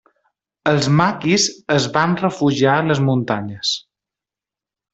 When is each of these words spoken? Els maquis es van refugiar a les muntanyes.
Els 0.69 0.87
maquis 1.01 1.45
es 1.75 1.85
van 1.99 2.17
refugiar 2.23 2.73
a 2.79 2.89
les 2.93 3.03
muntanyes. 3.11 3.77